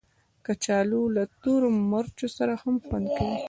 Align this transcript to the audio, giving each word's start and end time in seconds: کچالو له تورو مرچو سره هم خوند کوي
کچالو 0.45 1.01
له 1.15 1.23
تورو 1.41 1.69
مرچو 1.91 2.27
سره 2.37 2.53
هم 2.61 2.75
خوند 2.85 3.07
کوي 3.17 3.35